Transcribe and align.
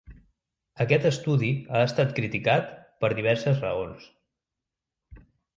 Aquest 0.85 1.05
estudi 1.09 1.49
ha 1.75 1.83
estat 1.89 2.15
criticat 2.21 2.73
per 3.05 3.13
diverses 3.21 3.63
raons. 3.67 4.11